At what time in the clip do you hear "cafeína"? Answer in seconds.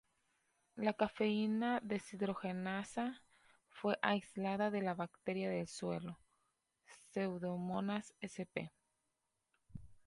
0.93-1.79